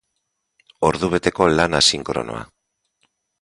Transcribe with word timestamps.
Ordubeteko 0.89 1.49
lan 1.59 1.79
asinkronoa. 1.81 2.41